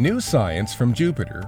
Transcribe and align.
New 0.00 0.18
Science 0.18 0.72
from 0.72 0.94
Jupiter. 0.94 1.42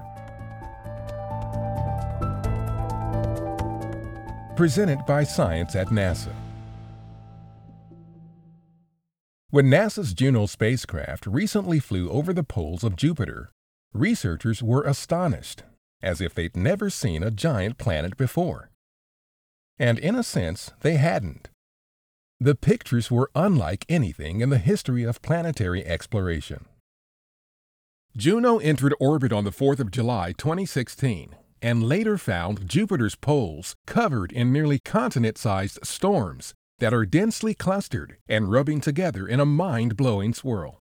Presented 4.57 4.99
by 5.07 5.25
Science 5.25 5.75
at 5.75 5.87
NASA. 5.87 6.35
When 9.49 9.71
NASA's 9.71 10.13
Juno 10.13 10.45
spacecraft 10.45 11.25
recently 11.25 11.81
flew 11.81 12.11
over 12.11 12.35
the 12.35 12.45
poles 12.45 12.85
of 12.85 12.95
Jupiter, 12.95 13.49
researchers 13.95 14.63
were 14.63 14.83
astonished, 14.83 15.63
as 16.03 16.21
if 16.21 16.35
they'd 16.35 16.55
never 16.55 16.91
seen 16.91 17.23
a 17.23 17.31
giant 17.31 17.79
planet 17.79 18.19
before. 18.19 18.69
And 19.79 19.99
in 19.99 20.15
a 20.15 20.23
sense, 20.23 20.73
they 20.83 20.97
hadn't. 20.99 21.49
The 22.39 22.55
pictures 22.55 23.11
were 23.11 23.31
unlike 23.35 23.87
anything 23.89 24.43
in 24.43 24.51
the 24.51 24.59
history 24.59 25.05
of 25.05 25.23
planetary 25.23 25.87
exploration. 25.87 26.67
Juno 28.15 28.59
entered 28.59 28.95
orbit 29.01 29.33
on 29.33 29.45
the 29.45 29.51
4th 29.51 29.81
of 29.81 29.91
July 29.91 30.33
2016 30.37 31.35
and 31.63 31.83
later 31.83 32.19
found 32.19 32.69
Jupiter's 32.69 33.15
poles 33.15 33.75
covered 33.87 34.33
in 34.33 34.53
nearly 34.53 34.79
continent 34.79 35.39
sized 35.39 35.79
storms 35.83 36.53
that 36.79 36.93
are 36.93 37.07
densely 37.07 37.55
clustered 37.55 38.19
and 38.29 38.53
rubbing 38.53 38.83
together 38.83 39.27
in 39.27 39.41
a 39.41 39.47
mind 39.47 39.97
blowing 39.97 40.35
swirl. 40.35 40.79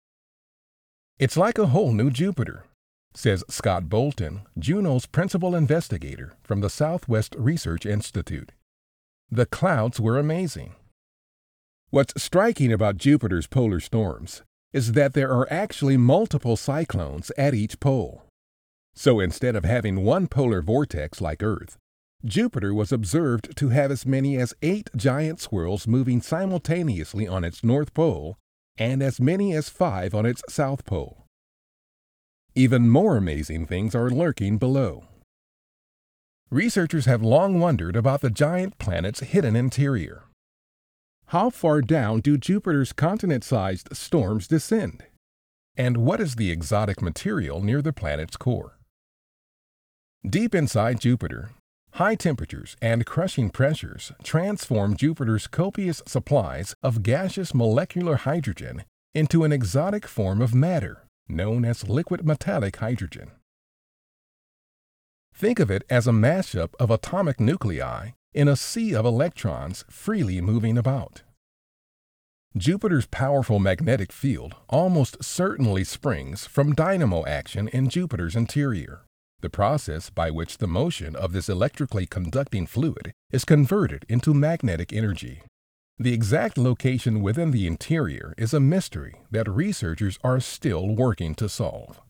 It's 1.19 1.35
like 1.35 1.57
a 1.57 1.67
whole 1.67 1.91
new 1.91 2.11
Jupiter, 2.11 2.63
says 3.13 3.43
Scott 3.49 3.89
Bolton, 3.89 4.41
Juno's 4.57 5.05
principal 5.05 5.53
investigator 5.53 6.33
from 6.43 6.61
the 6.61 6.69
Southwest 6.69 7.35
Research 7.37 7.85
Institute. 7.85 8.53
The 9.29 9.47
clouds 9.47 9.99
were 9.99 10.17
amazing. 10.17 10.75
What's 11.89 12.23
striking 12.23 12.71
about 12.71 12.97
Jupiter's 12.97 13.47
polar 13.47 13.81
storms 13.81 14.43
is 14.77 14.91
that 14.91 15.13
there 15.13 15.31
are 15.31 15.51
actually 15.51 15.97
multiple 15.97 16.55
cyclones 16.55 17.31
at 17.35 17.55
each 17.55 17.79
pole. 17.79 18.21
So 18.93 19.19
instead 19.19 19.55
of 19.55 19.65
having 19.65 20.03
one 20.03 20.27
polar 20.27 20.61
vortex 20.61 21.19
like 21.19 21.41
Earth, 21.41 21.77
Jupiter 22.23 22.75
was 22.75 22.91
observed 22.91 23.57
to 23.57 23.69
have 23.69 23.89
as 23.89 24.05
many 24.05 24.37
as 24.37 24.53
eight 24.61 24.91
giant 24.95 25.39
swirls 25.39 25.87
moving 25.87 26.21
simultaneously 26.21 27.27
on 27.27 27.43
its 27.43 27.63
north 27.63 27.91
pole 27.95 28.37
and 28.77 29.01
as 29.01 29.19
many 29.19 29.51
as 29.55 29.67
five 29.67 30.13
on 30.13 30.27
its 30.27 30.43
south 30.47 30.85
pole. 30.85 31.25
Even 32.53 32.87
more 32.87 33.17
amazing 33.17 33.65
things 33.65 33.95
are 33.95 34.11
lurking 34.11 34.59
below. 34.59 35.05
Researchers 36.51 37.05
have 37.05 37.23
long 37.23 37.59
wondered 37.59 37.95
about 37.95 38.21
the 38.21 38.29
giant 38.29 38.77
planet's 38.77 39.21
hidden 39.21 39.55
interior. 39.55 40.26
How 41.31 41.49
far 41.49 41.81
down 41.81 42.21
do 42.21 42.37
Jupiter's 42.37 42.93
continent 42.93 43.43
sized 43.43 43.89
storms 43.91 44.47
descend? 44.47 45.03
And 45.75 45.97
what 45.97 46.21
is 46.21 46.35
the 46.35 46.51
exotic 46.51 47.01
material 47.01 47.61
near 47.61 47.81
the 47.81 47.91
planet's 47.91 48.37
core? 48.37 48.77
Deep 50.25 50.55
inside 50.55 51.01
Jupiter, 51.01 51.49
high 51.91 52.15
temperatures 52.15 52.77
and 52.81 53.05
crushing 53.05 53.49
pressures 53.49 54.13
transform 54.23 54.95
Jupiter's 54.95 55.47
copious 55.47 56.01
supplies 56.05 56.73
of 56.81 57.03
gaseous 57.03 57.53
molecular 57.53 58.15
hydrogen 58.15 58.85
into 59.13 59.43
an 59.43 59.51
exotic 59.51 60.07
form 60.07 60.41
of 60.41 60.55
matter 60.55 61.03
known 61.27 61.65
as 61.65 61.89
liquid 61.89 62.25
metallic 62.25 62.77
hydrogen. 62.77 63.31
Think 65.35 65.59
of 65.59 65.69
it 65.69 65.83
as 65.89 66.07
a 66.07 66.11
mashup 66.11 66.73
of 66.79 66.89
atomic 66.89 67.41
nuclei 67.41 68.11
in 68.33 68.47
a 68.47 68.55
sea 68.55 68.93
of 68.93 69.05
electrons 69.05 69.83
freely 69.89 70.41
moving 70.41 70.77
about. 70.77 71.23
Jupiter's 72.55 73.05
powerful 73.05 73.59
magnetic 73.59 74.11
field 74.11 74.55
almost 74.69 75.23
certainly 75.23 75.83
springs 75.83 76.47
from 76.47 76.73
dynamo 76.73 77.25
action 77.25 77.67
in 77.67 77.89
Jupiter's 77.89 78.35
interior, 78.35 79.05
the 79.41 79.49
process 79.49 80.09
by 80.09 80.31
which 80.31 80.57
the 80.57 80.67
motion 80.67 81.15
of 81.15 81.33
this 81.33 81.49
electrically 81.49 82.07
conducting 82.07 82.65
fluid 82.65 83.11
is 83.31 83.45
converted 83.45 84.05
into 84.09 84.33
magnetic 84.33 84.91
energy. 84.91 85.43
The 85.99 86.13
exact 86.13 86.57
location 86.57 87.21
within 87.21 87.51
the 87.51 87.67
interior 87.67 88.33
is 88.37 88.53
a 88.53 88.59
mystery 88.59 89.21
that 89.31 89.49
researchers 89.49 90.17
are 90.23 90.39
still 90.39 90.95
working 90.95 91.35
to 91.35 91.49
solve. 91.49 92.01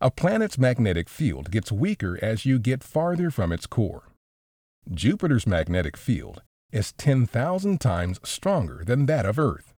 A 0.00 0.10
planet's 0.10 0.58
magnetic 0.58 1.08
field 1.08 1.50
gets 1.50 1.70
weaker 1.70 2.18
as 2.22 2.46
you 2.46 2.58
get 2.58 2.82
farther 2.82 3.30
from 3.30 3.52
its 3.52 3.66
core. 3.66 4.04
Jupiter's 4.88 5.46
magnetic 5.46 5.96
field 5.96 6.42
is 6.72 6.92
10,000 6.92 7.80
times 7.80 8.18
stronger 8.24 8.82
than 8.84 9.06
that 9.06 9.26
of 9.26 9.38
Earth. 9.38 9.72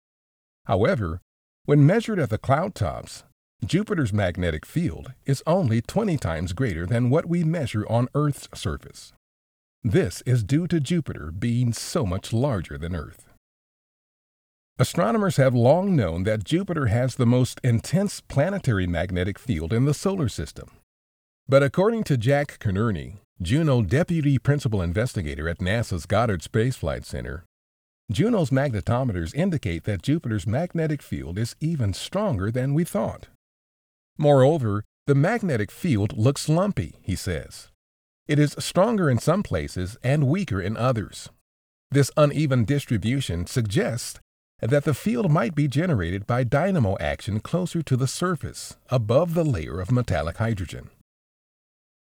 However, 0.66 1.22
when 1.66 1.86
measured 1.86 2.20
at 2.20 2.30
the 2.30 2.38
cloud 2.38 2.76
tops, 2.76 3.24
Jupiter's 3.66 4.14
magnetic 4.14 4.66
field 4.66 5.14
is 5.26 5.44
only 5.46 5.82
20 5.82 6.18
times 6.18 6.54
greater 6.54 6.86
than 6.86 7.10
what 7.10 7.28
we 7.28 7.44
measure 7.44 7.86
on 7.88 8.08
Earth's 8.16 8.48
surface. 8.54 9.14
This 9.84 10.22
is 10.26 10.44
due 10.44 10.68
to 10.68 10.80
Jupiter 10.80 11.32
being 11.32 11.74
so 11.74 12.06
much 12.06 12.34
larger 12.34 12.78
than 12.78 12.96
Earth. 12.96 13.28
Astronomers 14.80 15.38
have 15.38 15.54
long 15.54 15.96
known 15.96 16.24
that 16.24 16.44
Jupiter 16.44 16.88
has 16.88 17.16
the 17.16 17.26
most 17.26 17.60
intense 17.64 18.22
planetary 18.22 18.88
magnetic 18.88 19.38
field 19.38 19.74
in 19.74 19.86
the 19.86 19.94
solar 19.94 20.30
system. 20.30 20.72
But 21.52 21.64
according 21.64 22.06
to 22.06 22.16
Jack 22.16 22.60
Connerney, 22.60 23.18
Juno 23.42 23.82
Deputy 23.82 24.38
Principal 24.38 24.82
Investigator 24.82 25.50
at 25.50 25.58
NASA's 25.58 26.06
Goddard 26.06 26.42
Space 26.42 26.78
Flight 26.78 27.04
Center, 27.06 27.44
Juno's 28.10 28.52
magnetometers 28.52 29.36
indicate 29.36 29.84
that 29.84 30.02
Jupiter's 30.02 30.48
magnetic 30.48 31.02
field 31.02 31.38
is 31.38 31.58
even 31.60 31.92
stronger 31.94 32.52
than 32.52 32.74
we 32.74 32.86
thought. 32.86 33.28
Moreover, 34.18 34.86
the 35.08 35.14
magnetic 35.14 35.72
field 35.72 36.18
looks 36.18 36.48
lumpy, 36.48 36.96
he 37.02 37.18
says. 37.18 37.68
It 38.30 38.40
is 38.40 38.56
stronger 38.58 39.10
in 39.10 39.20
some 39.20 39.44
places 39.44 39.98
and 40.02 40.30
weaker 40.30 40.62
in 40.62 40.78
others. 40.78 41.28
This 41.90 42.12
uneven 42.16 42.64
distribution 42.64 43.46
suggests 43.46 44.22
that 44.62 44.86
the 44.86 44.94
field 44.94 45.30
might 45.30 45.54
be 45.54 45.68
generated 45.68 46.26
by 46.26 46.46
dynamo 46.46 46.96
action 47.02 47.42
closer 47.42 47.84
to 47.84 47.98
the 47.98 48.08
surface, 48.08 48.78
above 48.88 49.34
the 49.34 49.44
layer 49.44 49.82
of 49.82 49.92
metallic 49.92 50.38
hydrogen. 50.38 50.90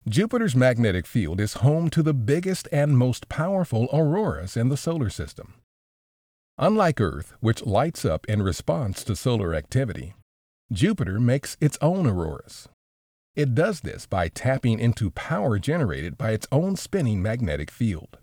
Jupiter's 0.09 0.57
magnetic 0.57 1.07
field 1.07 1.41
is 1.41 1.55
home 1.55 1.91
to 1.91 2.03
the 2.03 2.15
biggest 2.15 2.67
and 2.73 2.97
most 2.97 3.29
powerful 3.29 3.87
auroras 3.93 4.57
in 4.57 4.71
the 4.71 4.77
solar 4.77 5.11
system. 5.11 5.55
Unlike 6.57 7.03
Earth, 7.03 7.35
which 7.41 7.67
lights 7.67 8.07
up 8.07 8.25
in 8.27 8.43
response 8.43 9.05
to 9.05 9.15
solar 9.15 9.55
activity, 9.55 10.15
Jupiter 10.73 11.21
makes 11.21 11.59
its 11.61 11.77
own 11.83 12.07
auroras. 12.07 12.67
It 13.37 13.55
does 13.55 13.83
this 13.83 14.07
by 14.07 14.29
tapping 14.29 14.79
into 14.79 15.11
power 15.11 15.59
generated 15.59 16.17
by 16.17 16.31
its 16.31 16.47
own 16.51 16.77
spinning 16.77 17.21
magnetic 17.21 17.71
field. 17.71 18.17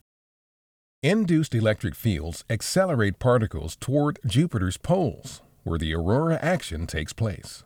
Induced 1.03 1.53
electric 1.53 1.93
fields 1.93 2.43
accelerate 2.49 3.19
particles 3.19 3.75
toward 3.75 4.17
Jupiter's 4.25 4.77
poles, 4.77 5.43
where 5.63 5.77
the 5.77 5.93
aurora 5.93 6.39
action 6.41 6.87
takes 6.87 7.13
place. 7.13 7.63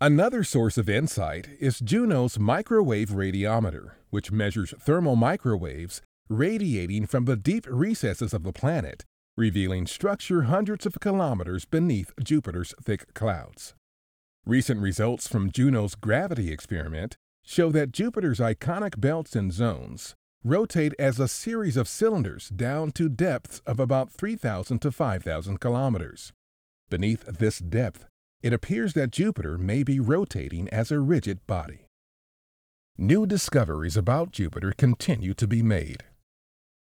Another 0.00 0.44
source 0.44 0.78
of 0.78 0.88
insight 0.88 1.48
is 1.58 1.80
Juno's 1.80 2.38
microwave 2.38 3.10
radiometer, 3.10 3.94
which 4.10 4.30
measures 4.30 4.72
thermal 4.78 5.16
microwaves 5.16 6.02
radiating 6.28 7.04
from 7.04 7.24
the 7.24 7.34
deep 7.34 7.66
recesses 7.68 8.32
of 8.32 8.44
the 8.44 8.52
planet, 8.52 9.04
revealing 9.36 9.88
structure 9.88 10.42
hundreds 10.42 10.86
of 10.86 11.00
kilometers 11.00 11.64
beneath 11.64 12.12
Jupiter's 12.22 12.76
thick 12.80 13.12
clouds. 13.12 13.74
Recent 14.46 14.80
results 14.80 15.26
from 15.26 15.50
Juno's 15.50 15.96
gravity 15.96 16.52
experiment 16.52 17.16
show 17.44 17.72
that 17.72 17.90
Jupiter's 17.90 18.38
iconic 18.38 19.00
belts 19.00 19.34
and 19.34 19.52
zones 19.52 20.14
rotate 20.44 20.94
as 20.96 21.18
a 21.18 21.26
series 21.26 21.76
of 21.76 21.88
cylinders 21.88 22.50
down 22.50 22.92
to 22.92 23.08
depths 23.08 23.62
of 23.66 23.80
about 23.80 24.12
3,000 24.12 24.78
to 24.78 24.92
5,000 24.92 25.58
kilometers. 25.58 26.32
Beneath 26.88 27.24
this 27.26 27.58
depth, 27.58 28.06
it 28.42 28.52
appears 28.52 28.94
that 28.94 29.10
Jupiter 29.10 29.58
may 29.58 29.82
be 29.82 29.98
rotating 30.00 30.68
as 30.68 30.90
a 30.90 31.00
rigid 31.00 31.46
body. 31.46 31.86
New 32.96 33.26
discoveries 33.26 33.96
about 33.96 34.32
Jupiter 34.32 34.72
continue 34.76 35.34
to 35.34 35.46
be 35.46 35.62
made. 35.62 36.04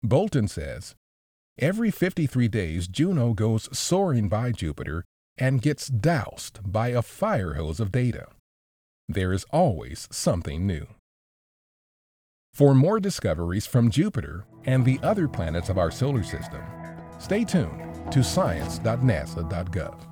Bolton 0.02 0.48
says 0.48 0.94
Every 1.58 1.90
53 1.90 2.48
days, 2.48 2.88
Juno 2.88 3.34
goes 3.34 3.68
soaring 3.76 4.28
by 4.28 4.52
Jupiter 4.52 5.04
and 5.36 5.62
gets 5.62 5.88
doused 5.88 6.60
by 6.64 6.88
a 6.88 7.02
fire 7.02 7.54
hose 7.54 7.80
of 7.80 7.92
data. 7.92 8.26
There 9.08 9.32
is 9.32 9.44
always 9.50 10.08
something 10.10 10.66
new. 10.66 10.86
For 12.54 12.74
more 12.74 13.00
discoveries 13.00 13.66
from 13.66 13.90
Jupiter 13.90 14.44
and 14.64 14.84
the 14.84 15.00
other 15.02 15.28
planets 15.28 15.68
of 15.68 15.78
our 15.78 15.90
solar 15.90 16.22
system, 16.22 16.62
stay 17.18 17.44
tuned 17.44 18.12
to 18.12 18.22
science.nasa.gov. 18.22 20.11